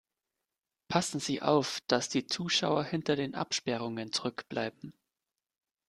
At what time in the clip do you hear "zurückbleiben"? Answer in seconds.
4.11-4.95